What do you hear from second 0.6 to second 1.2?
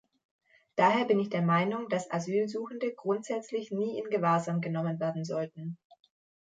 Daher bin